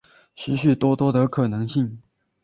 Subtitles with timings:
[0.33, 2.01] 许许多多的可能性